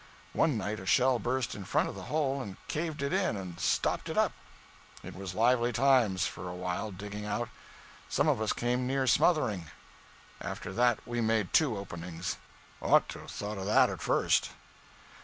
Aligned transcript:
One 0.33 0.57
night 0.57 0.79
a 0.79 0.87
shell 0.87 1.19
burst 1.19 1.53
in 1.53 1.63
front 1.63 1.87
of 1.87 1.93
the 1.93 2.05
hole 2.09 2.41
and 2.41 2.57
caved 2.67 3.03
it 3.03 3.13
in 3.13 3.37
and 3.37 3.59
stopped 3.59 4.09
it 4.09 4.17
up. 4.17 4.31
It 5.03 5.13
was 5.13 5.35
lively 5.35 5.71
times, 5.71 6.25
for 6.25 6.49
a 6.49 6.55
while, 6.55 6.89
digging 6.89 7.23
out. 7.23 7.49
Some 8.09 8.27
of 8.27 8.41
us 8.41 8.51
came 8.51 8.87
near 8.87 9.05
smothering. 9.05 9.67
After 10.41 10.73
that 10.73 10.97
we 11.05 11.21
made 11.21 11.53
two 11.53 11.77
openings 11.77 12.37
ought 12.81 13.09
to 13.09 13.19
have 13.19 13.29
thought 13.29 13.59
of 13.59 13.67
it 13.67 13.91
at 13.91 14.01
first. 14.01 14.49